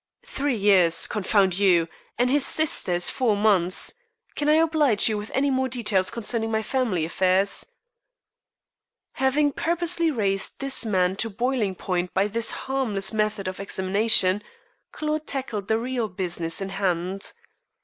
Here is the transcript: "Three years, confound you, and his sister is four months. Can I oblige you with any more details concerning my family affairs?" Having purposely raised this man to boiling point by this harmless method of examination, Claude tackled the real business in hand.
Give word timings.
"Three 0.25 0.55
years, 0.55 1.05
confound 1.05 1.59
you, 1.59 1.87
and 2.17 2.31
his 2.31 2.43
sister 2.43 2.95
is 2.95 3.11
four 3.11 3.37
months. 3.37 3.93
Can 4.33 4.49
I 4.49 4.55
oblige 4.55 5.07
you 5.07 5.15
with 5.15 5.29
any 5.31 5.51
more 5.51 5.69
details 5.69 6.09
concerning 6.09 6.49
my 6.49 6.63
family 6.63 7.05
affairs?" 7.05 7.67
Having 9.11 9.51
purposely 9.51 10.09
raised 10.09 10.59
this 10.59 10.83
man 10.87 11.17
to 11.17 11.29
boiling 11.29 11.75
point 11.75 12.15
by 12.15 12.27
this 12.27 12.49
harmless 12.65 13.13
method 13.13 13.47
of 13.47 13.59
examination, 13.59 14.41
Claude 14.91 15.27
tackled 15.27 15.67
the 15.67 15.77
real 15.77 16.07
business 16.09 16.61
in 16.61 16.69
hand. 16.69 17.33